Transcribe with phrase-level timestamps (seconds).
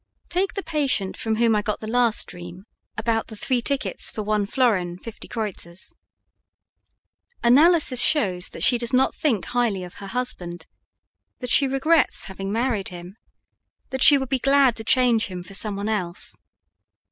[0.29, 2.65] Take the patient from whom I got the last dream
[2.97, 5.93] about the three tickets for one florin fifty kreuzers.
[7.43, 10.65] Analysis shows that she does not think highly of her husband,
[11.37, 13.15] that she regrets having married him,
[13.91, 16.35] that she would be glad to change him for some one else.